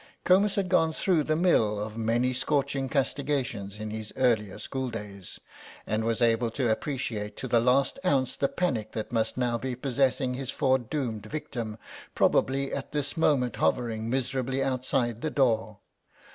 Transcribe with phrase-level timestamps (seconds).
[0.23, 5.39] Comus had gone through the mill of many scorching castigations in his earlier school days,
[5.85, 9.57] and was able to appreciate to the last ounce the panic that must be now
[9.59, 11.77] possessing his foredoomed victim,
[12.15, 15.77] probably at this moment hovering miserably outside the door.